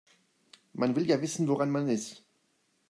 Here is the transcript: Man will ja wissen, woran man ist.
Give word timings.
Man 0.73 0.95
will 0.95 1.07
ja 1.07 1.21
wissen, 1.21 1.47
woran 1.47 1.69
man 1.69 1.87
ist. 1.87 2.23